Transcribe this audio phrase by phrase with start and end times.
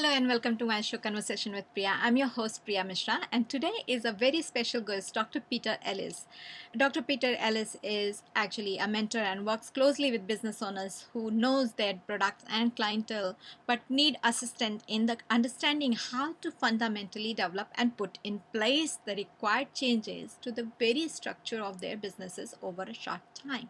[0.00, 1.94] Hello and welcome to my show Conversation with Priya.
[2.00, 5.40] I'm your host Priya Mishra and today is a very special guest, Dr.
[5.40, 6.26] Peter Ellis.
[6.74, 7.02] Dr.
[7.02, 12.00] Peter Ellis is actually a mentor and works closely with business owners who knows their
[12.06, 18.18] products and clientele but need assistance in the understanding how to fundamentally develop and put
[18.24, 23.20] in place the required changes to the very structure of their businesses over a short
[23.34, 23.68] time.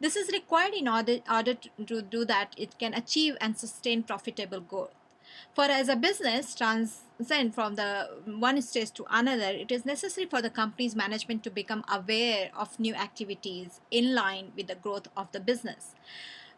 [0.00, 4.60] This is required in order, order to do that it can achieve and sustain profitable
[4.60, 4.94] growth.
[5.54, 10.40] For as a business transcend from the one stage to another, it is necessary for
[10.40, 15.30] the company's management to become aware of new activities in line with the growth of
[15.32, 15.94] the business.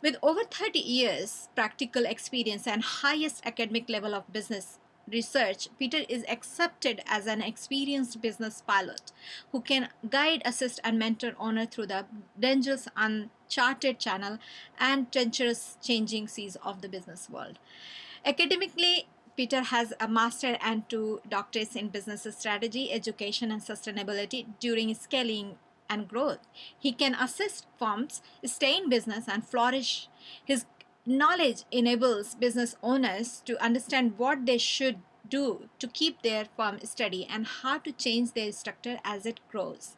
[0.00, 4.78] With over 30 years practical experience and highest academic level of business
[5.10, 9.12] research, Peter is accepted as an experienced business pilot
[9.52, 12.06] who can guide, assist, and mentor owner through the
[12.38, 14.38] dangerous, uncharted channel
[14.78, 17.58] and treacherous changing seas of the business world.
[18.26, 24.94] Academically, Peter has a master and two doctorates in business strategy, education, and sustainability during
[24.94, 25.56] scaling
[25.90, 26.38] and growth.
[26.78, 30.08] He can assist firms stay in business and flourish.
[30.44, 30.64] His
[31.04, 37.26] knowledge enables business owners to understand what they should do to keep their firm steady
[37.26, 39.96] and how to change their structure as it grows.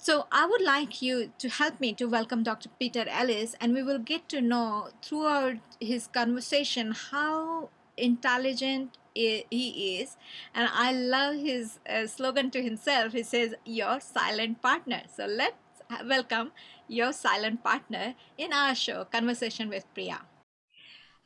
[0.00, 2.68] So, I would like you to help me to welcome Dr.
[2.78, 10.16] Peter Ellis, and we will get to know throughout his conversation how intelligent he is.
[10.54, 13.12] And I love his uh, slogan to himself.
[13.12, 15.02] He says, Your silent partner.
[15.12, 16.52] So, let's welcome
[16.86, 20.20] your silent partner in our show, Conversation with Priya.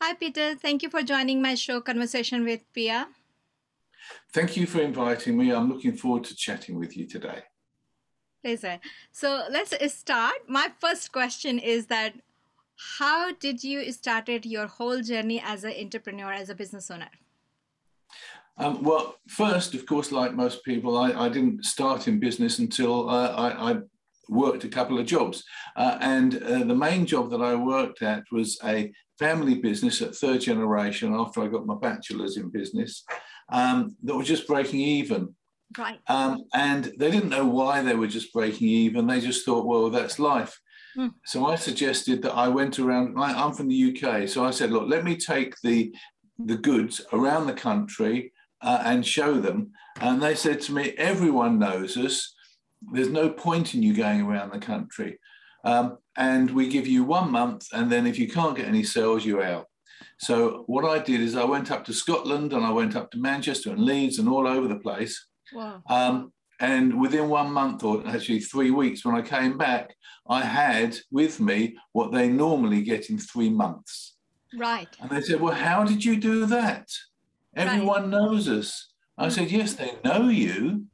[0.01, 0.55] Hi, Peter.
[0.55, 3.09] Thank you for joining my show, Conversation with Priya.
[4.33, 5.53] Thank you for inviting me.
[5.53, 7.43] I'm looking forward to chatting with you today.
[8.43, 8.81] Pleasure.
[9.13, 10.35] So let's start.
[10.49, 12.15] My first question is that
[12.99, 17.11] how did you started your whole journey as an entrepreneur, as a business owner?
[18.59, 23.09] Um, well, first, of course, like most people, I, I didn't start in business until
[23.09, 23.79] uh, I, I,
[24.29, 25.45] worked a couple of jobs.
[25.77, 30.15] Uh, and uh, the main job that I worked at was a family business at
[30.15, 33.05] third generation after I got my bachelor's in business
[33.51, 35.35] um, that was just breaking even.
[35.77, 36.01] Right.
[36.09, 39.07] Um, and they didn't know why they were just breaking even.
[39.07, 40.59] They just thought, well, that's life.
[40.97, 41.15] Mm.
[41.25, 43.19] So I suggested that I went around.
[43.19, 45.95] I, I'm from the UK, so I said, look, let me take the
[46.45, 49.71] the goods around the country uh, and show them.
[50.01, 52.35] And they said to me, everyone knows us.
[52.93, 55.19] There's no point in you going around the country.
[55.65, 59.25] Um, and we give you one month, and then if you can't get any sales,
[59.25, 59.67] you're out.
[60.19, 63.19] So what I did is I went up to Scotland and I went up to
[63.19, 65.27] Manchester and Leeds and all over the place.
[65.55, 65.83] Wow.
[65.89, 69.95] Um, and within one month, or actually three weeks, when I came back,
[70.29, 74.17] I had with me what they normally get in three months.
[74.55, 74.89] Right.
[75.01, 76.89] And they said, Well, how did you do that?
[77.57, 78.11] Everyone right.
[78.11, 78.93] knows us.
[79.19, 80.87] I said, Yes, they know you,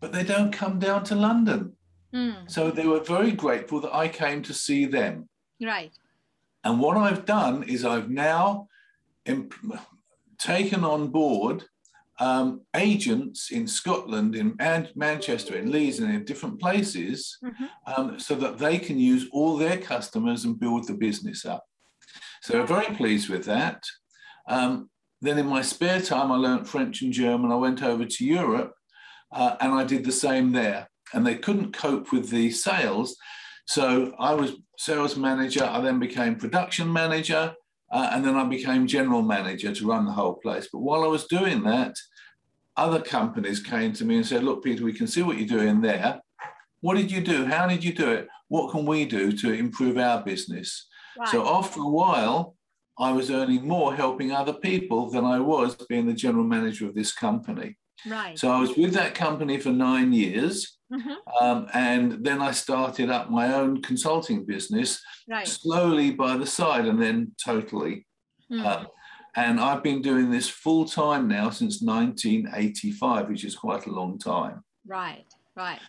[0.00, 1.72] but they don't come down to London.
[2.14, 2.50] Mm.
[2.50, 5.28] So they were very grateful that I came to see them.
[5.60, 5.92] Right.
[6.64, 8.68] And what I've done is I've now
[9.24, 9.54] imp-
[10.38, 11.64] taken on board
[12.18, 17.64] um, agents in Scotland, in Man- Manchester, in Leeds, and in different places, mm-hmm.
[17.86, 21.64] um, so that they can use all their customers and build the business up.
[22.42, 23.82] So I'm very pleased with that.
[24.48, 24.88] Um,
[25.20, 27.50] then in my spare time, I learned French and German.
[27.50, 28.72] I went over to Europe
[29.32, 30.88] uh, and I did the same there.
[31.12, 33.16] And they couldn't cope with the sales.
[33.66, 35.64] So I was sales manager.
[35.64, 37.54] I then became production manager.
[37.90, 40.68] Uh, and then I became general manager to run the whole place.
[40.72, 41.94] But while I was doing that,
[42.76, 45.80] other companies came to me and said, Look, Peter, we can see what you're doing
[45.80, 46.20] there.
[46.80, 47.46] What did you do?
[47.46, 48.28] How did you do it?
[48.48, 50.86] What can we do to improve our business?
[51.18, 51.28] Right.
[51.28, 52.56] So after a while,
[52.98, 56.94] I was earning more helping other people than I was being the general manager of
[56.94, 57.76] this company.
[58.06, 58.38] Right.
[58.38, 60.75] So I was with that company for nine years.
[60.92, 61.44] Mm-hmm.
[61.44, 65.46] Um, and then I started up my own consulting business right.
[65.46, 68.06] slowly by the side and then totally.
[68.50, 68.64] Mm.
[68.64, 68.86] Um,
[69.34, 74.18] and I've been doing this full time now since 1985, which is quite a long
[74.18, 74.62] time.
[74.86, 75.24] Right,
[75.54, 75.80] right.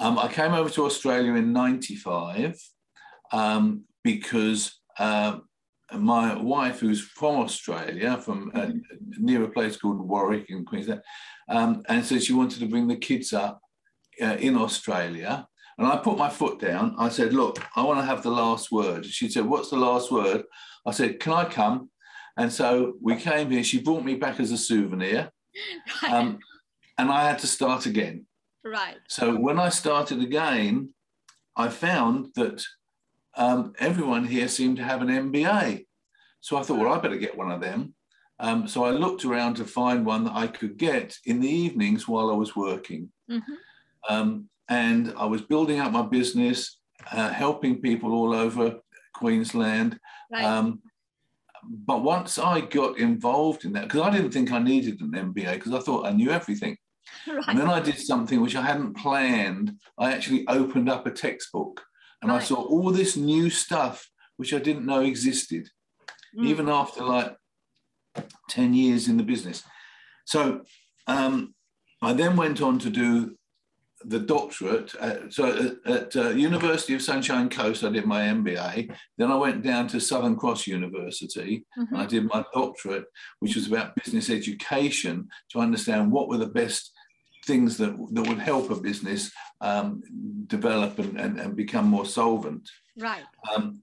[0.00, 2.58] Um, I came over to Australia in 95
[3.32, 5.38] um, because uh,
[5.92, 8.70] my wife, who's from Australia, from uh,
[9.18, 11.02] near a place called Warwick in Queensland,
[11.48, 13.60] um, and so she wanted to bring the kids up
[14.20, 15.46] uh, in Australia.
[15.78, 16.96] And I put my foot down.
[16.98, 19.06] I said, Look, I want to have the last word.
[19.06, 20.44] She said, What's the last word?
[20.84, 21.90] I said, Can I come?
[22.36, 23.64] And so we came here.
[23.64, 25.30] She brought me back as a souvenir.
[26.02, 26.12] Right.
[26.12, 26.38] Um,
[26.96, 28.26] and I had to start again.
[28.64, 28.96] Right.
[29.08, 30.90] So when I started again,
[31.56, 32.64] I found that
[33.36, 35.86] um, everyone here seemed to have an MBA.
[36.40, 37.94] So I thought, well, I better get one of them.
[38.40, 42.06] Um, so I looked around to find one that I could get in the evenings
[42.06, 43.10] while I was working.
[43.30, 43.54] Mm-hmm.
[44.08, 46.78] Um, and I was building up my business,
[47.10, 48.76] uh, helping people all over
[49.14, 49.98] Queensland.
[50.30, 50.44] Right.
[50.44, 50.82] Um,
[51.64, 55.54] but once I got involved in that, because I didn't think I needed an MBA,
[55.54, 56.76] because I thought I knew everything.
[57.26, 57.44] right.
[57.48, 59.72] And then I did something which I hadn't planned.
[59.98, 61.82] I actually opened up a textbook
[62.20, 65.68] and I saw all this new stuff which I didn't know existed,
[66.36, 66.46] Mm.
[66.46, 67.36] even after like
[68.50, 69.62] 10 years in the business.
[70.26, 70.62] So
[71.06, 71.54] um,
[72.02, 73.37] I then went on to do
[74.04, 74.94] the doctorate.
[74.96, 78.94] At, so at, at uh, University of Sunshine Coast, I did my MBA.
[79.16, 81.88] Then I went down to Southern Cross University Mhm.
[81.90, 83.06] and I did my doctorate,
[83.40, 86.92] which was about business education to understand what were the best
[87.46, 90.02] things that, that would help a business um,
[90.46, 92.68] develop and, and, and become more solvent.
[92.98, 93.24] Right.
[93.54, 93.82] Um,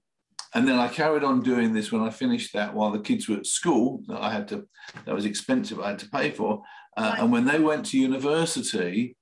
[0.54, 3.36] and then I carried on doing this when I finished that while the kids were
[3.36, 4.66] at school that I had to,
[5.04, 6.62] that was expensive, I had to pay for.
[6.96, 7.18] Uh, Right.
[7.20, 9.16] And when they went to university,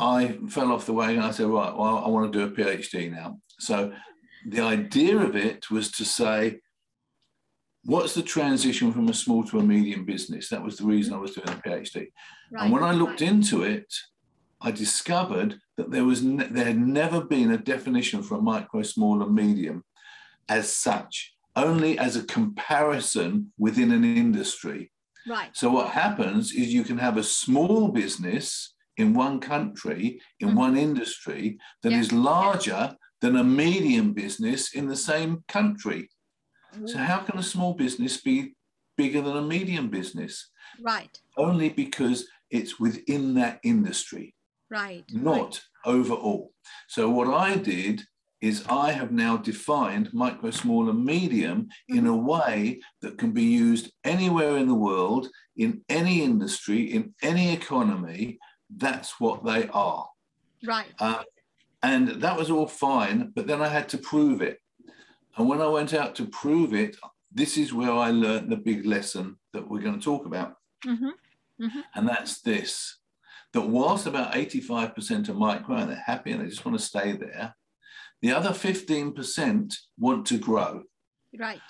[0.00, 1.22] I fell off the wagon.
[1.22, 3.38] I said, right, well, I want to do a PhD now.
[3.58, 3.92] So
[4.46, 6.60] the idea of it was to say,
[7.84, 10.48] what's the transition from a small to a medium business?
[10.48, 12.08] That was the reason I was doing a PhD.
[12.50, 12.64] Right.
[12.64, 13.92] And when I looked into it,
[14.62, 18.82] I discovered that there was ne- there had never been a definition for a micro,
[18.82, 19.84] small, and medium
[20.48, 24.92] as such, only as a comparison within an industry.
[25.28, 25.50] Right.
[25.54, 30.54] So what happens is you can have a small business in one country, in Mhm.
[30.64, 32.18] one industry, that is Yeah.
[32.18, 36.10] larger than a medium business in the same country.
[36.86, 38.54] So how can a small business be
[38.96, 40.50] bigger than a medium business?
[40.80, 41.14] Right.
[41.36, 44.34] Only because it's within that industry,
[44.70, 45.04] Right.
[45.12, 46.52] not overall.
[46.88, 48.06] So what I did
[48.40, 53.44] is I have now defined micro, small, and medium in a way that can be
[53.44, 58.38] used anywhere in the world, in any industry, in any economy.
[58.76, 60.08] That's what they are.
[60.64, 60.86] Right.
[60.98, 61.22] Uh,
[61.82, 64.58] and that was all fine, but then I had to prove it.
[65.36, 66.96] And when I went out to prove it,
[67.32, 70.56] this is where I learned the big lesson that we're going to talk about.
[70.86, 71.80] Mm-hmm.
[71.94, 73.00] And that's this
[73.52, 77.12] that whilst about 85% are micro and they're happy and they just want to stay
[77.12, 77.54] there,
[78.22, 80.84] the other 15% want to grow.
[81.36, 81.60] Right.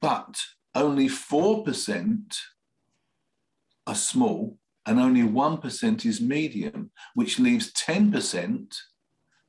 [0.00, 0.36] But
[0.74, 2.36] only 4%
[3.86, 8.74] are small and only 1% is medium, which leaves 10%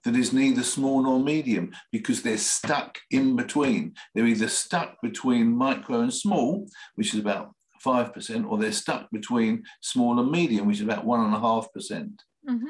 [0.04, 3.94] that is neither small nor medium because they're stuck in between.
[4.14, 7.54] They're either stuck between micro and small, which is about
[7.84, 11.68] 5%, or they're stuck between small and medium, which is about 1.5%.
[12.50, 12.66] Mm-hmm.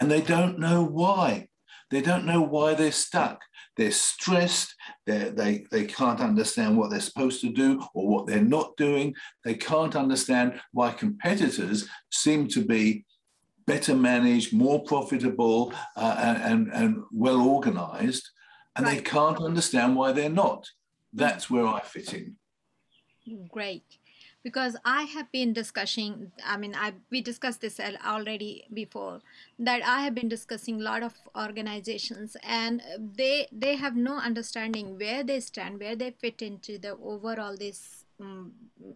[0.00, 1.49] And they don't know why.
[1.90, 3.42] They don't know why they're stuck.
[3.76, 4.74] They're stressed.
[5.06, 9.14] They're, they they can't understand what they're supposed to do or what they're not doing.
[9.44, 13.04] They can't understand why competitors seem to be
[13.66, 18.28] better managed, more profitable, uh, and, and, and well organized.
[18.76, 20.68] And they can't understand why they're not.
[21.12, 22.36] That's where I fit in.
[23.48, 23.84] Great.
[24.42, 29.20] Because I have been discussing, I mean, I we discussed this already before,
[29.58, 32.82] that I have been discussing a lot of organizations and
[33.16, 38.06] they they have no understanding where they stand, where they fit into the overall this
[38.20, 38.52] um,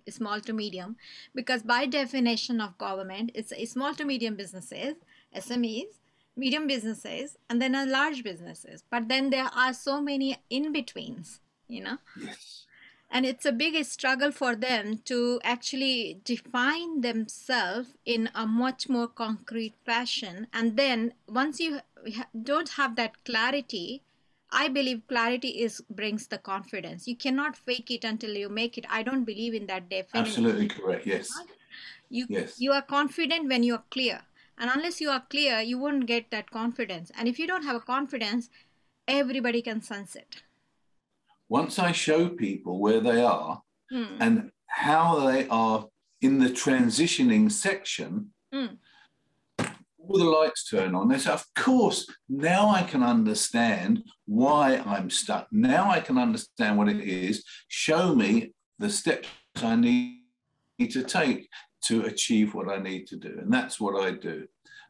[0.08, 0.96] small to medium.
[1.34, 4.94] Because by definition of government, it's small to medium businesses,
[5.36, 6.00] SMEs,
[6.36, 8.82] medium businesses, and then a large businesses.
[8.90, 12.63] But then there are so many in betweens, you know Yes.
[13.14, 19.06] And it's a big struggle for them to actually define themselves in a much more
[19.06, 20.49] concrete fashion.
[20.52, 21.78] And then once you
[22.42, 24.02] don't have that clarity
[24.56, 27.09] i believe clarity is brings the confidence.
[27.09, 28.85] You cannot fake it until you make it.
[28.88, 30.44] I don't believe in that definition.
[30.44, 31.06] Absolutely correct.
[31.06, 31.30] Yes.
[32.09, 32.61] you Yes.
[32.61, 34.21] you are confident when you are clear.
[34.59, 37.11] And unless you are clear you won't get that confidence.
[37.16, 38.50] And if you don't have a confidence
[39.09, 40.43] everybody can sense it
[41.48, 44.16] Once I show people where they are, Hmm.
[44.18, 45.86] and how they are
[46.20, 48.78] in the transitioning section, Mm.
[49.98, 51.08] all the lights turn on.
[51.08, 55.48] They say, Of course, now I can understand why I'm stuck.
[55.52, 57.44] Now I can understand what it is.
[57.68, 60.22] Show me the steps I need
[60.90, 61.48] to take
[61.86, 63.38] to achieve what I need to do.
[63.40, 64.46] And that's what I do.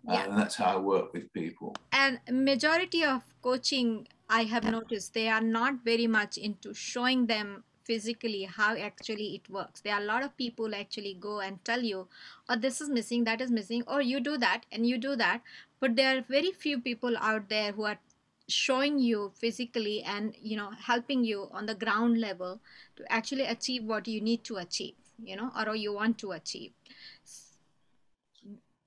[0.06, 0.24] Uh, Yeah.
[0.24, 1.74] and that's how I work with people.
[1.92, 7.52] and majority of coaching i have noticed they are not very much into showing them
[7.90, 11.82] physically how actually it works there are a lot of people actually go and tell
[11.90, 12.00] you
[12.48, 15.40] oh this is missing that is missing or you do that and you do that
[15.80, 17.98] but there are very few people out there who are
[18.48, 22.60] showing you physically and you know helping you on the ground level
[22.96, 24.94] to actually achieve what you need to achieve
[25.32, 26.72] you know or you want to achieve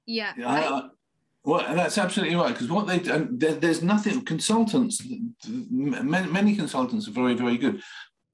[0.05, 0.91] yeah, yeah right?
[1.47, 2.51] Well, that's absolutely right.
[2.51, 4.25] Because what they there, there's nothing.
[4.25, 5.01] Consultants,
[5.47, 7.81] many, many consultants are very, very good.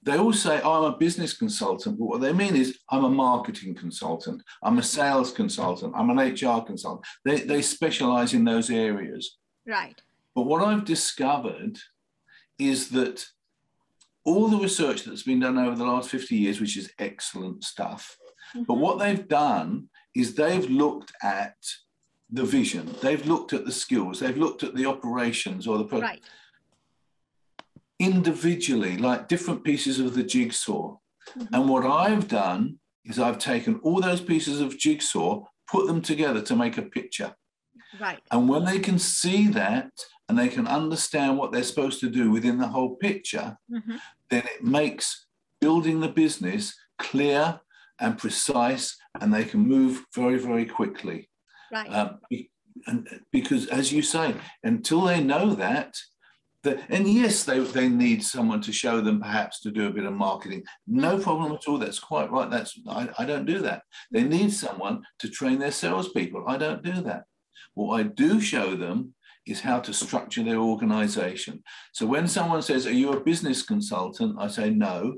[0.02, 3.10] They all say, oh, I'm a business consultant, but what they mean is, I'm a
[3.10, 7.06] marketing consultant, I'm a sales consultant, I'm an HR consultant.
[7.24, 9.38] They, they specialize in those areas.
[9.68, 10.02] Right.
[10.34, 11.78] But what I've discovered
[12.58, 13.24] is that
[14.26, 18.18] all the research that's been done over the last 50 years, which is excellent stuff,
[18.56, 18.64] mm-hmm.
[18.64, 21.56] but what they've done is they've looked at
[22.34, 26.02] the vision, they've looked at the skills, they've looked at the operations or the pro-
[26.02, 26.24] right.
[28.00, 30.98] individually, like different pieces of the jigsaw.
[31.38, 31.54] Mm-hmm.
[31.54, 36.42] And what I've done is I've taken all those pieces of jigsaw, put them together
[36.42, 37.36] to make a picture.
[38.00, 38.20] Right.
[38.32, 39.92] And when they can see that
[40.28, 43.98] and they can understand what they're supposed to do within the whole picture, mm-hmm.
[44.30, 45.28] then it makes
[45.62, 47.60] building the business clear
[48.00, 51.30] and precise and they can move very, very quickly.
[51.74, 51.88] Right.
[51.90, 52.20] Um,
[52.88, 55.98] and because, as you say, until they know that,
[56.64, 60.06] that, and yes, they, they need someone to show them perhaps to do a bit
[60.06, 60.64] of marketing.
[60.88, 61.78] No problem at all.
[61.78, 62.50] That's quite right.
[62.50, 63.84] That's I, I don't do that.
[64.12, 66.46] They need someone to train their salespeople.
[66.48, 67.24] I don't do that.
[67.74, 69.14] What I do show them
[69.46, 71.64] is how to structure their organization.
[71.92, 74.38] So when someone says, Are you a business consultant?
[74.40, 75.16] I say, No.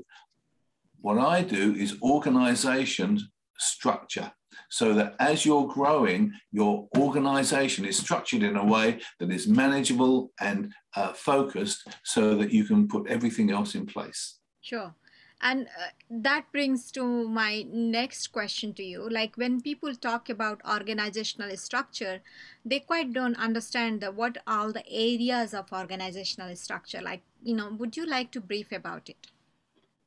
[1.00, 3.20] What I do is organization
[3.58, 4.32] structure
[4.70, 10.32] so that as you're growing, your organization is structured in a way that is manageable
[10.40, 14.38] and uh, focused so that you can put everything else in place.
[14.60, 14.94] Sure.
[15.42, 19.08] And uh, that brings to my next question to you.
[19.08, 22.20] Like when people talk about organizational structure,
[22.64, 27.02] they quite don't understand the, what all the areas of organizational structure.
[27.02, 29.28] Like, you know, would you like to brief about it?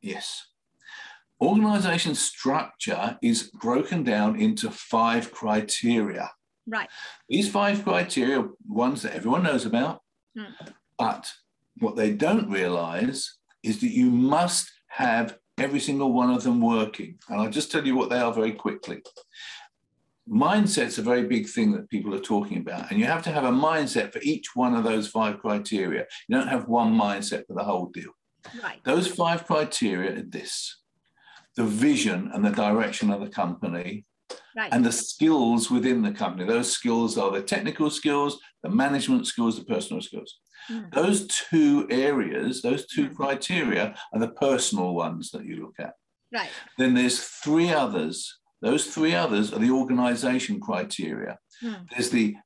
[0.02, 0.48] Yes.
[1.42, 6.32] Organization structure is broken down into five criteria.
[6.68, 6.90] Right.
[7.30, 10.02] These five criteria, ones that everyone knows about,
[10.38, 10.54] mm.
[10.98, 11.32] but
[11.80, 17.18] what they don't realize is that you must have every single one of them working.
[17.30, 19.02] And I'll just tell you what they are very quickly.
[20.30, 22.92] Mindset's a very big thing that people are talking about.
[22.92, 26.06] And you have to have a mindset for each one of those five criteria.
[26.28, 28.12] You don't have one mindset for the whole deal.
[28.62, 28.80] Right.
[28.84, 30.79] Those five criteria are this
[31.60, 34.06] the vision and the direction of the company,
[34.56, 34.72] right.
[34.72, 36.46] and the skills within the company.
[36.46, 40.40] Those skills are the technical skills, the management skills, the personal skills.
[40.72, 40.90] Mm.
[40.94, 43.16] Those two areas, those two mm.
[43.16, 45.96] criteria are the personal ones that you look at.
[46.34, 46.50] Right.
[46.78, 48.40] Then there's three others.
[48.62, 51.40] Those three others are the organization criteria.
[51.62, 51.90] Mm.
[51.90, 52.38] There's the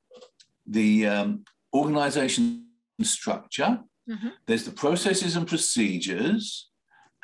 [0.66, 2.66] the um, organization
[3.02, 3.78] structure.
[4.10, 4.28] Mm-hmm.
[4.46, 6.70] There's the processes and procedures,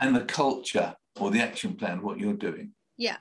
[0.00, 2.72] and the culture or the action plan, what you're doing.
[2.96, 3.16] Yeah.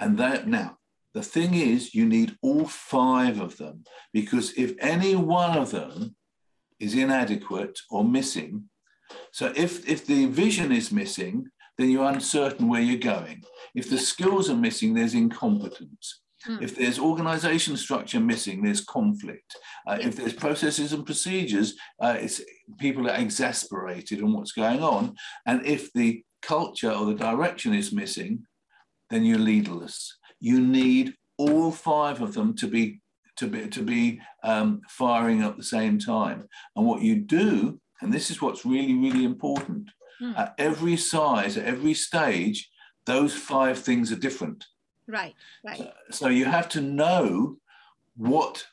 [0.00, 0.78] And that now,
[1.12, 6.16] the thing is, you need all five of them because if any one of them
[6.80, 8.64] is inadequate or missing,
[9.32, 11.46] so if, if the vision is missing,
[11.78, 13.44] then you're uncertain where you're going.
[13.74, 16.20] If the skills are missing, there's incompetence.
[16.48, 16.62] Mm.
[16.62, 19.56] If there's organization structure missing, there's conflict.
[19.86, 22.42] Uh, if there's processes and procedures, uh, it's
[22.78, 25.14] people are exasperated on what's going on.
[25.46, 28.46] And if the culture or the direction is missing,
[29.10, 30.16] then you're leaderless.
[30.40, 33.00] You need all five of them to be
[33.36, 36.48] to be to be um, firing at the same time.
[36.76, 39.90] And what you do, and this is what's really really important,
[40.22, 40.38] mm.
[40.38, 42.70] at every size, at every stage,
[43.06, 44.64] those five things are different.
[45.06, 45.34] Right.
[45.64, 45.78] Right.
[45.78, 47.58] So, so you have to know
[48.16, 48.66] what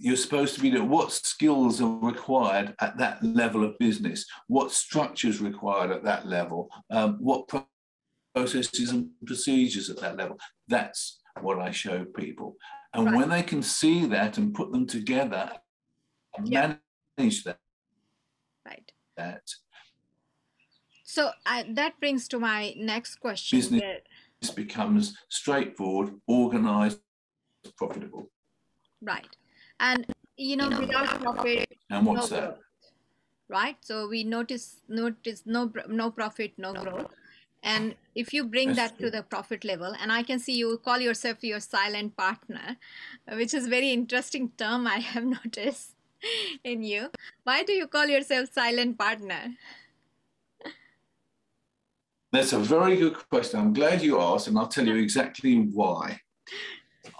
[0.00, 4.24] you're supposed to be doing what skills are required at that level of business?
[4.48, 6.70] What structures required at that level?
[6.90, 7.50] Um, what
[8.34, 10.38] processes and procedures at that level?
[10.68, 12.56] That's what i show people.
[12.94, 13.16] And right.
[13.16, 15.52] when they can see that and put them together
[16.36, 16.76] and yeah.
[17.18, 17.58] manage that
[18.66, 18.92] right.
[19.16, 19.42] that
[21.04, 23.82] so uh, that brings to my next question business
[24.40, 24.56] that...
[24.56, 27.00] becomes straightforward organized
[27.76, 28.30] profitable.
[29.02, 29.26] Right
[29.80, 30.06] and
[30.36, 32.58] you know, without profit and what's no that growth,
[33.48, 33.76] right?
[33.80, 37.10] So we notice notice no no profit no growth.
[37.62, 39.10] and if you bring That's that true.
[39.10, 42.76] to the profit level and i can see you call yourself your silent partner
[43.40, 45.90] which is very interesting term i have noticed
[46.64, 47.10] in you.
[47.44, 49.54] Why do you call yourself silent partner?
[52.32, 53.60] That's a very good question.
[53.60, 56.20] I'm glad you asked and i'll tell you exactly why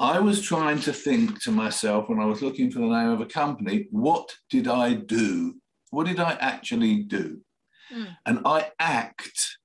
[0.01, 3.21] I was trying to think to myself when I was looking for the name of
[3.21, 7.41] a company, what did I do what did I actually do?
[7.93, 8.17] Mm.
[8.25, 9.59] And I act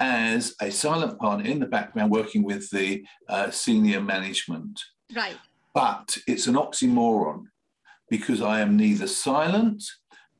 [0.00, 4.80] as a silent partner in the background working with the uh, senior management.
[5.14, 5.38] Right.
[5.74, 7.44] But it's an oxymoron
[8.10, 9.84] because I am neither silent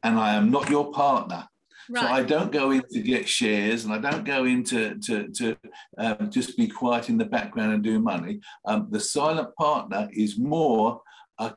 [0.02, 1.49] and I am not your partner.
[1.90, 2.02] Right.
[2.02, 5.28] So I don't go in to get shares, and I don't go in to, to,
[5.28, 5.57] to
[5.97, 8.40] um, just be quiet in the background and do money.
[8.66, 11.00] Um, the silent partner is more
[11.38, 11.54] a,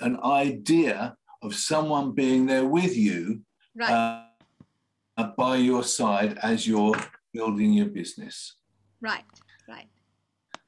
[0.00, 3.42] an idea of someone being there with you
[3.76, 4.24] right.
[5.16, 6.96] uh, by your side as you're
[7.32, 8.56] building your business.
[9.00, 9.24] Right,
[9.68, 9.88] right.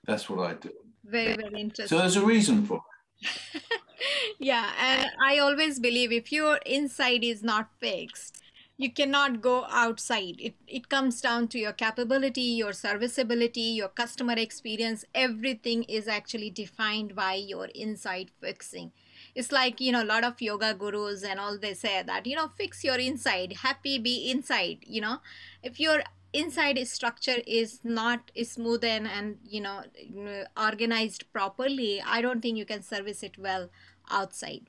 [0.06, 0.70] That's what I do.
[1.04, 1.88] Very, very interesting.
[1.88, 2.80] So there's a reason for
[3.20, 3.62] it.
[4.38, 8.41] yeah, and I always believe if your inside is not fixed,
[8.78, 10.36] you cannot go outside.
[10.38, 15.04] It it comes down to your capability your serviceability your customer experience.
[15.14, 18.92] Everything is actually defined by your inside fixing.
[19.34, 22.36] It's like you know a lot of yoga gurus and all they say that you
[22.36, 25.18] know fix your inside happy be inside you know.
[25.62, 26.02] If your
[26.32, 29.82] inside structure is not smooth and, and you know
[30.56, 33.68] organized properly i don't think you can service it well
[34.10, 34.62] outside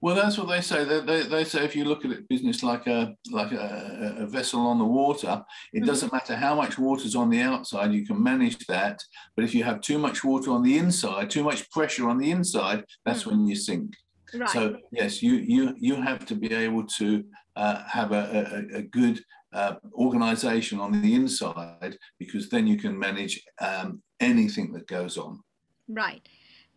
[0.00, 0.84] well, that's what they say.
[0.84, 4.26] They, they, they, say if you look at it business like a like a, a
[4.26, 5.86] vessel on the water, it mm-hmm.
[5.86, 8.98] doesn't matter how much water's on the outside, you can manage that.
[9.36, 12.30] But if you have too much water on the inside, too much pressure on the
[12.30, 13.30] inside, that's mm-hmm.
[13.30, 13.94] when you sink.
[14.34, 14.48] Right.
[14.50, 17.24] So yes, you you you have to be able to
[17.56, 19.22] uh, have a, a, a good
[19.52, 25.40] uh, organization on the inside because then you can manage um, anything that goes on.
[25.88, 26.26] Right.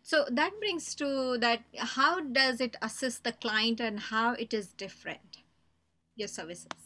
[0.06, 4.68] So that brings to that how does it assist the client and how it is
[4.68, 5.38] different,
[6.14, 6.78] your services?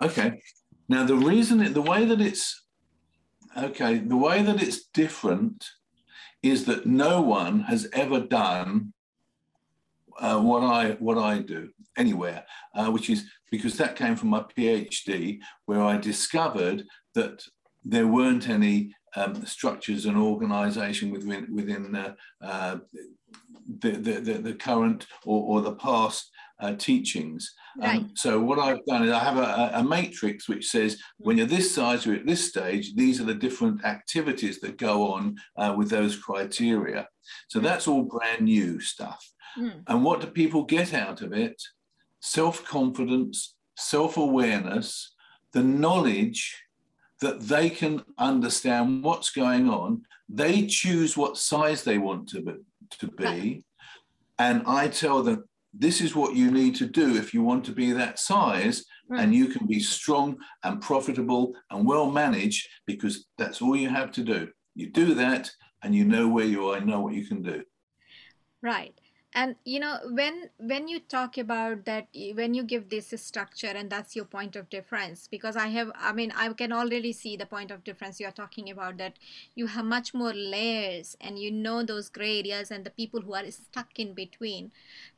[0.00, 0.40] Okay.
[0.88, 2.62] Now the reason, the way that it's,
[3.58, 5.68] okay, the way that it's different
[6.44, 8.92] is that no one has ever done
[10.20, 12.44] uh, what I what I do anywhere,
[12.76, 17.42] uh, which is because that came from my PhD, where I discovered that
[17.84, 22.78] there weren't any um, structures and organisation within within uh, uh,
[23.78, 27.52] the, the, the, the current or, or the past uh, teachings.
[27.80, 27.98] Um, right.
[27.98, 31.46] Um, so what I've done is I have a, a, matrix which says when you're
[31.46, 32.94] this size, you're at this stage.
[32.94, 37.08] These are the different activities that go on uh, with those criteria.
[37.48, 37.64] So hmm.
[37.64, 39.26] that's all brand new stuff.
[39.58, 39.82] Mm.
[39.86, 41.62] And what do people get out of it?
[42.20, 45.14] Self confidence, self awareness,
[45.52, 46.63] the knowledge
[47.24, 50.02] that they can understand what's going on.
[50.28, 52.54] They choose what size they want to be,
[52.98, 53.64] to be.
[54.38, 57.72] And I tell them, this is what you need to do if you want to
[57.72, 58.84] be that size.
[59.10, 59.32] And hmm.
[59.32, 64.22] you can be strong and profitable and well managed because that's all you have to
[64.22, 64.48] do.
[64.74, 65.50] You do that
[65.82, 67.62] and you know where you are and know what you can do.
[68.62, 68.98] Right
[69.34, 73.90] and you know when when you talk about that when you give this structure and
[73.90, 77.46] that's your point of difference because i have i mean i can already see the
[77.46, 79.14] point of difference you are talking about that
[79.54, 83.34] you have much more layers and you know those gray areas and the people who
[83.34, 84.70] are stuck in between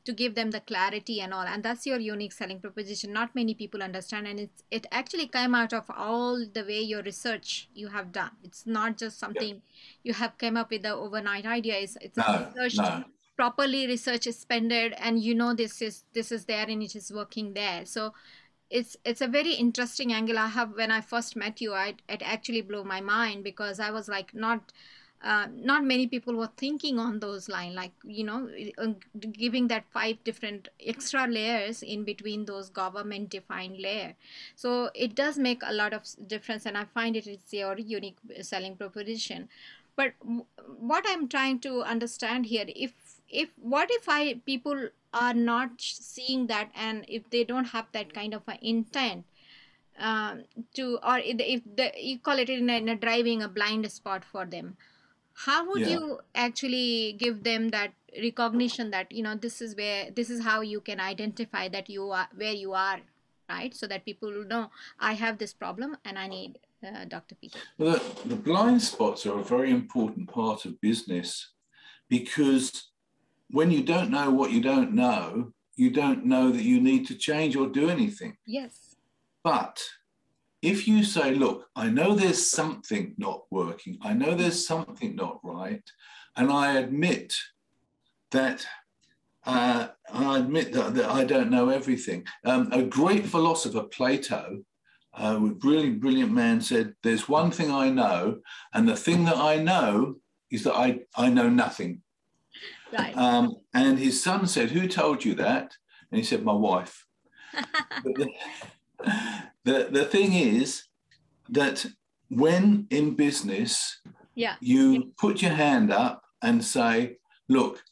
[0.06, 1.42] to give them the clarity and all.
[1.42, 3.12] And that's your unique selling proposition.
[3.12, 7.02] Not many people understand and it's it actually came out of all the way your
[7.02, 8.30] research you have done.
[8.44, 9.62] It's not just something
[10.04, 11.78] you have came up with the overnight idea.
[11.78, 13.04] It's, it's no, research no
[13.36, 17.12] properly research is spended and you know this is this is there and it is
[17.12, 17.84] working there.
[17.84, 18.12] So
[18.70, 20.38] it's it's a very interesting angle.
[20.38, 23.90] I have when i first met you I, it actually blew my mind because i
[23.90, 24.72] was like not
[25.22, 28.92] uh, not many people were thinking on those line like you know uh,
[29.32, 34.14] giving that five different extra layers in between those government defined layer.
[34.54, 38.18] So it does make a lot of difference and i find it is your unique
[38.42, 39.48] selling proposition
[39.96, 40.12] but
[40.78, 42.92] what i'm trying to understand here if
[43.28, 48.12] if what if i people are not seeing that and if they don't have that
[48.12, 49.24] kind of an intent
[49.98, 53.90] um, to or if the, you call it in a, in a, driving a blind
[53.90, 54.76] spot for them
[55.44, 55.88] how would yeah.
[55.88, 60.60] you actually give them that recognition that you know this is where this is how
[60.60, 63.00] you can identify that you are where you are
[63.48, 67.34] right so that people will know i have this problem and i need uh, dr
[67.40, 71.52] peter the, the blind spots are a very important part of business
[72.08, 72.90] because
[73.50, 77.14] when you don't know what you don't know, you don't know that you need to
[77.14, 78.36] change or do anything.
[78.46, 78.96] Yes.
[79.44, 79.80] But
[80.62, 85.40] if you say, look, I know there's something not working, I know there's something not
[85.42, 85.82] right,
[86.36, 87.34] and I admit
[88.30, 88.66] that.
[89.48, 92.24] Uh, I admit that, that, I don't know everything.
[92.44, 94.64] Um, a great philosopher, Plato,
[95.16, 98.38] a really brilliant man, said, There's one thing I know,
[98.74, 100.16] and the thing that I know
[100.50, 102.02] is that I, I know nothing.
[102.96, 103.16] Right.
[103.16, 105.74] Um, and his son said, Who told you that?
[106.10, 107.06] And he said, My wife.
[108.04, 108.28] the,
[109.64, 110.84] the, the thing is
[111.50, 111.86] that
[112.28, 114.00] when in business,
[114.34, 114.56] yeah.
[114.60, 115.00] you Yeah.
[115.18, 117.16] put your hand up and say,
[117.48, 117.82] look,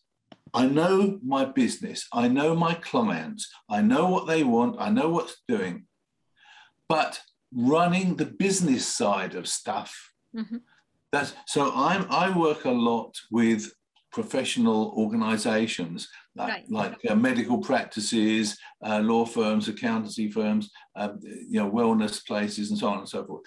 [0.52, 5.08] I know my business, I know my clients, I know what they want, I know
[5.08, 5.87] what's doing,
[6.88, 7.20] but
[7.53, 10.61] running the business side of stuff Mhm.
[11.12, 13.73] that's so I'm I work a lot with
[14.11, 16.70] professional organizations like, Right.
[16.70, 22.79] like uh, medical practices, uh, law firms, accountancy firms, um, you know, wellness places, and
[22.79, 23.42] so on and so forth,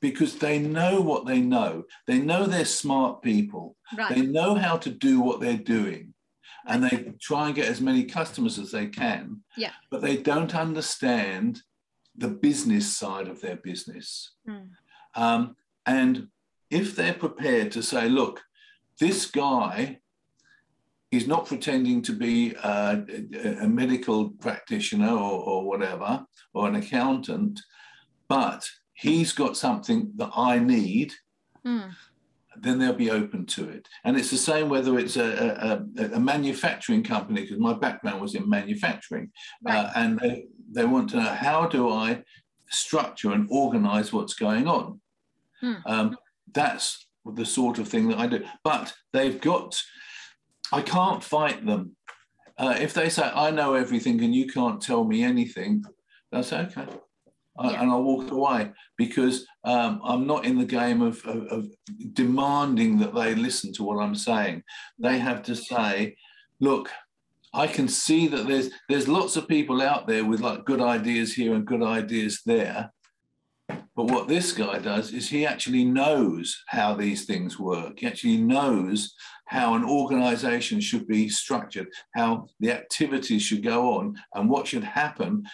[0.00, 1.84] because they know what they know.
[2.06, 3.76] They know they're smart people.
[3.96, 4.14] Right.
[4.14, 6.14] They know how to do what they're doing,
[6.66, 9.42] and they try and get as many customers as they can.
[9.56, 9.72] Yeah.
[9.90, 11.62] But they don't understand
[12.16, 14.32] the business side of their business.
[14.48, 14.68] Mm.
[15.14, 16.28] Um, and
[16.70, 18.40] if they're prepared to say, look,
[18.98, 19.98] this guy
[21.10, 23.02] is not pretending to be a,
[23.62, 27.60] a- medical practitioner or, or whatever, or an accountant,
[28.28, 31.12] but he's got something that I need,
[31.66, 31.92] Mm.
[32.56, 33.86] then they'll be open to it.
[34.04, 38.20] And it's the same whether it's a, a, a- a manufacturing company, because my background
[38.22, 39.30] was in manufacturing,
[39.62, 39.76] Right.
[39.76, 42.22] uh, and they, they want to know how do I
[42.68, 45.00] structure and organize what's going on.
[45.60, 45.74] Hmm.
[45.86, 46.16] Um,
[46.52, 48.44] that's the sort of thing that I do.
[48.64, 49.80] But they've got,
[50.72, 51.96] I can't fight them.
[52.58, 55.84] Uh, if they say, I know everything and you can't tell me anything,
[56.30, 56.86] they'll say, okay.
[57.58, 57.82] I- Yeah.
[57.82, 61.66] And I'll walk away because um, I'm not in the game of, of, of
[62.14, 64.62] demanding that they listen to what I'm saying.
[64.98, 66.16] They have to say,
[66.60, 66.90] look,
[67.52, 71.32] I can see that there's there's lots of people out there with like good ideas
[71.34, 72.92] here and good ideas there.
[73.68, 78.00] But what this guy does is he actually knows how these things work.
[78.00, 79.14] He actually knows
[79.46, 84.84] how an organization should be structured, how the activities should go on, and what should
[84.84, 85.44] happen,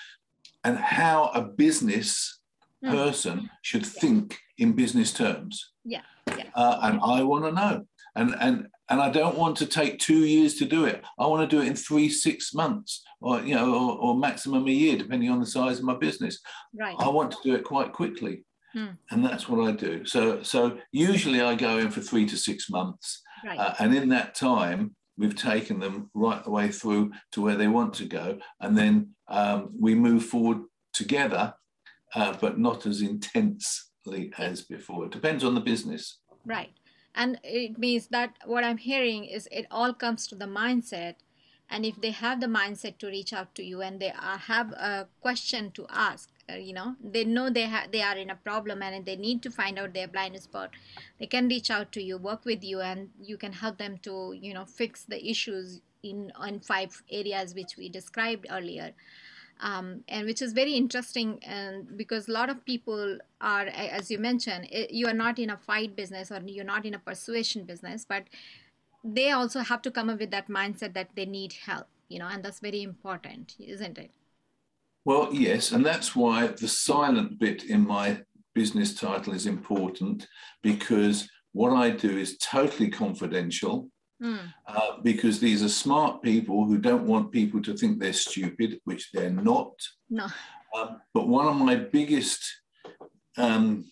[0.64, 2.37] and how a business
[2.85, 2.90] Mm.
[2.90, 5.72] person should think in business terms.
[5.85, 6.50] Yeah, yeah.
[6.54, 7.87] Uh, and I want to know.
[8.14, 11.03] And, and, and I don't want to take two years to do it.
[11.18, 14.66] I want to do it in three, six months, or you know, or, or maximum
[14.66, 16.38] a year, depending on the size of my business.
[16.75, 16.96] Right.
[16.99, 18.90] I want to do it quite quickly, Hmm.
[19.11, 20.05] and that's what I do.
[20.05, 23.59] So, so usually I go in for three to six months, Right.
[23.59, 27.68] uh, and in that time, we've taken them right the way through to where they
[27.68, 30.59] want to go, and then um, we move forward
[30.92, 31.55] together,
[32.14, 35.07] uh, but not as intensely as before.
[35.07, 36.20] It depends on the business.
[36.44, 36.70] Right.
[37.16, 41.14] And it means that what I'm hearing is it all comes to the mindset.
[41.68, 44.70] And if they have the mindset to reach out to you and they are, have
[44.72, 48.37] a question to ask, uh, you know, they know they ha- they are in a
[48.37, 50.70] problem and they need to find out their blind spot,
[51.18, 54.33] they can reach out to you, work with you, and you can help them to,
[54.40, 58.92] you know, fix the issues in on five areas which we described earlier
[59.61, 64.19] um, and which is very interesting and because a lot of people are as you
[64.19, 67.64] mentioned i- you are not in a fight business or you're not in a persuasion
[67.64, 68.25] business but
[69.05, 72.27] they also have to come up with that mindset that they need help you know
[72.29, 74.11] and that's very important isn't it
[75.05, 78.23] Well, yes, and that's why the silent bit in my
[78.55, 80.27] business title is important
[80.62, 83.88] because what I do is totally confidential.
[84.22, 88.81] Mm, uh, because these are smart people who don't want people to think they're stupid,
[88.85, 89.74] which they're not.
[90.09, 90.26] no
[90.74, 92.42] Um, but one of my biggest
[93.37, 93.85] um,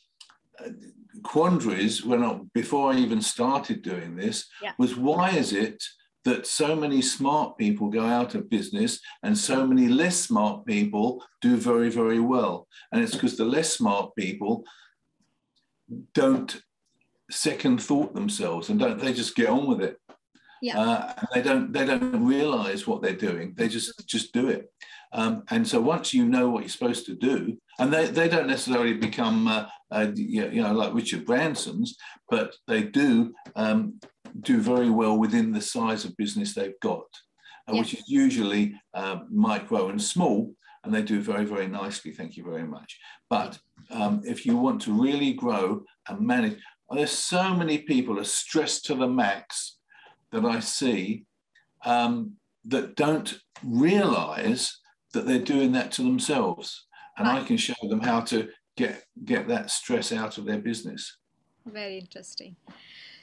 [1.22, 4.72] quandaries when I, before I even started doing this Yeah.
[4.78, 5.82] was why is it
[6.24, 11.22] that so many smart people go out of business and so many less smart people
[11.42, 14.64] do very very well and it's because the less smart people
[16.14, 16.62] don't
[17.30, 19.98] second thought themselves and don't they just get on with it.
[20.62, 20.80] Yeah.
[20.80, 23.54] uh, and they don't they don't realize what they're doing.
[23.56, 24.70] They just just do it.
[25.12, 28.48] Um, and so once you know what you're supposed to do and they, they don't
[28.48, 31.96] necessarily become uh, uh, you know like richard branson's
[32.28, 34.00] but they do um,
[34.40, 37.06] do very well within the size of business they've got
[37.68, 40.52] uh, which is usually uh, micro and small
[40.84, 42.12] and they do very very nicely.
[42.12, 42.98] Thank you very much.
[43.28, 43.58] But
[43.90, 46.60] um, if you want to really grow and manage
[46.94, 49.76] there's so many people are stressed to the max
[50.32, 51.24] that I see
[51.84, 54.78] um, that don't realize
[55.12, 56.86] that they're doing that to themselves.
[57.16, 61.16] And I can show them how to get, get that stress out of their business.
[61.66, 62.56] very interesting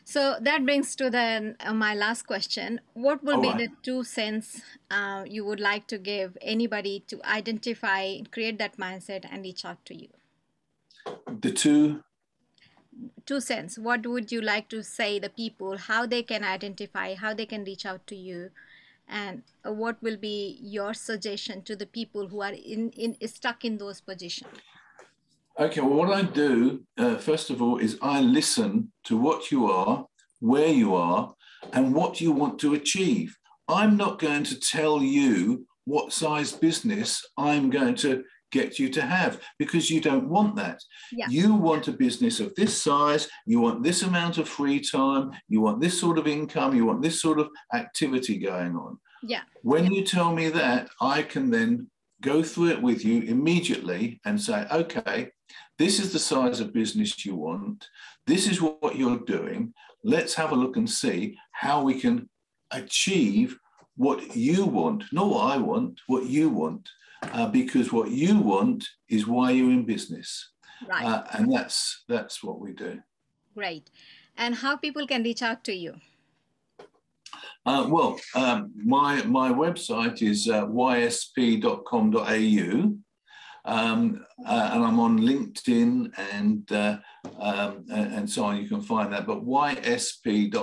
[0.04, 3.58] so that brings to the uh, my last question what will All be right.
[3.58, 9.26] the two cents uh, you would like to give anybody to identify create that mindset
[9.32, 10.10] and reach out to you
[11.42, 12.04] The two,
[13.26, 17.34] two cents what would you like to say the people how they can identify how
[17.34, 18.50] they can reach out to you
[19.12, 23.66] and uh, what will be your suggestion to the people who are in, in stuck
[23.66, 24.50] in those positions?
[25.60, 29.70] Okay, well, what I do, uh, first of all, is I listen to what you
[29.70, 30.06] are,
[30.40, 31.34] where you are,
[31.74, 33.38] and what you want to achieve.
[33.68, 39.02] I'm not going to tell you what size business I'm going to get you to
[39.02, 40.82] have because you don't want that.
[41.12, 41.28] Yeah.
[41.30, 45.62] You want a business of this size, you want this amount of free time, you
[45.62, 49.00] want this sort of income, you want this sort of activity going on.
[49.24, 49.42] Yeah.
[49.64, 51.90] When you tell me that, I can then
[52.22, 55.32] go through it with you immediately and say, okay,
[55.80, 57.88] this is the size of business you want.
[58.28, 59.74] This is what you're doing.
[60.04, 62.30] Let's have a look and see how we can
[62.72, 63.58] achieve
[63.96, 66.90] what you want, not what I want, what you want
[67.22, 70.50] uh, because what you want is why you're in business.
[70.88, 71.06] Right.
[71.06, 73.00] Uh, and that's that's what we do.
[73.56, 73.90] Great.
[74.38, 75.96] And how people can reach out to you?
[77.66, 82.22] Uh, well, um, my my website is uh, ysp.com.au.
[83.66, 86.98] Um, uh, and I'm on LinkedIn and uh,
[87.40, 88.58] um, and so on.
[88.58, 89.28] You can find that.
[89.28, 90.62] But ysp.com.au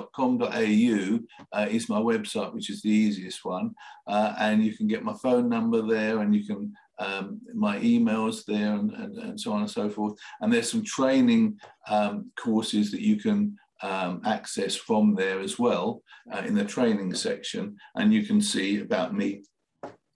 [1.52, 3.74] uh, is my website, which is the easiest one,
[4.06, 8.44] uh, and you can get my phone number there, and you can um, my emails
[8.44, 10.18] there, and, and, and, so on and so forth.
[10.40, 13.56] And there's some training um, courses that you can.
[13.80, 18.80] Um, access from there as well uh, in the training section, and you can see
[18.80, 19.44] about me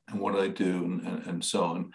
[0.08, 1.92] and what I do and, and, and so on.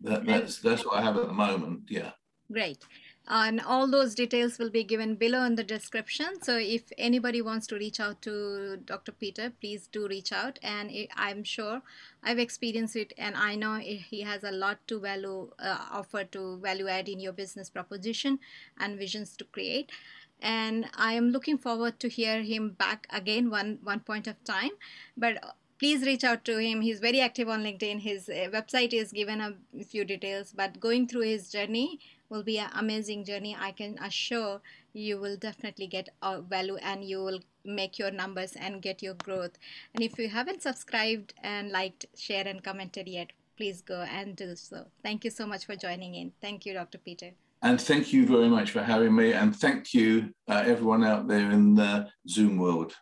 [0.00, 1.82] That, that's that's what I have at the moment.
[1.88, 2.12] Yeah.
[2.50, 2.84] Great.
[3.30, 6.42] And all those details will be given below in the description.
[6.42, 9.12] So if anybody wants to reach out to Dr.
[9.12, 10.58] Peter, please do reach out.
[10.62, 11.82] And I'm sure
[12.22, 16.58] I've experienced it, and I know he has a lot to value uh, offer to
[16.58, 18.38] value add in your business proposition
[18.78, 19.92] and visions to create.
[20.40, 24.70] And I am looking forward to hear him back again one one point of time.
[25.18, 26.80] But please reach out to him.
[26.80, 28.00] He's very active on LinkedIn.
[28.00, 32.58] His uh, website is given a few details, but going through his journey will be
[32.58, 33.56] an amazing journey.
[33.58, 34.60] I can assure
[34.92, 39.14] you will definitely get a value and you will make your numbers and get your
[39.14, 39.58] growth.
[39.94, 44.56] And if you haven't subscribed and liked, shared, and commented yet, please go and do
[44.56, 44.86] so.
[45.02, 46.32] Thank you so much for joining in.
[46.40, 46.98] Thank you, Dr.
[46.98, 47.30] Peter.
[47.62, 49.32] And thank you very much for having me.
[49.32, 52.94] And thank you, uh, everyone out there in the Zoom world.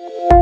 [0.00, 0.38] Música